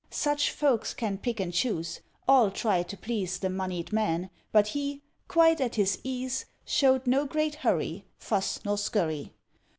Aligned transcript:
Such 0.09 0.49
folks 0.49 0.95
can 0.95 1.19
pick 1.19 1.39
and 1.39 1.53
choose; 1.53 1.99
all 2.27 2.49
tried 2.49 2.89
to 2.89 2.97
please 2.97 3.37
The 3.37 3.51
moneyed 3.51 3.93
man; 3.93 4.31
but 4.51 4.69
he, 4.69 5.03
quite 5.27 5.61
at 5.61 5.75
his 5.75 5.99
ease, 6.03 6.45
Showed 6.65 7.05
no 7.05 7.25
great 7.27 7.53
hurry, 7.57 8.05
Fuss, 8.17 8.65
nor 8.65 8.79
scurry. 8.79 9.31